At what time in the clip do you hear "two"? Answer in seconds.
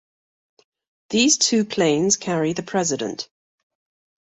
1.37-1.63